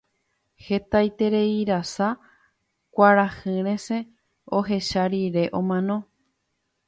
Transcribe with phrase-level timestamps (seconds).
[0.67, 2.07] hetaitereirasa
[2.97, 3.99] kuarahyresẽ
[4.61, 5.97] ohecha rire omano